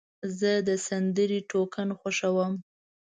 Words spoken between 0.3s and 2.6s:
زه د سندرې ټون خوښوم.